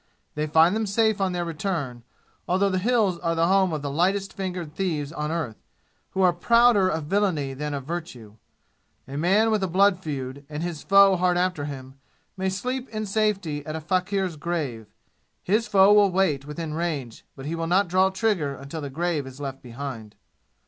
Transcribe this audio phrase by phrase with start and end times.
[0.33, 2.01] They find them safe on their return,
[2.47, 5.57] although the "Hills" are the home of the lightest fingered thieves on earth,
[6.13, 8.37] who are prouder of villainy than of virtue.
[9.07, 11.99] A man with a blood feud, and his foe hard after him,
[12.35, 14.87] may sleep in safety at a faquir's grave.
[15.43, 19.27] His foe will wait within range, but he will not draw trigger until the grave
[19.27, 20.15] is left behind.